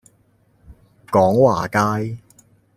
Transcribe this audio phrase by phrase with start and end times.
[1.11, 2.17] 廣華街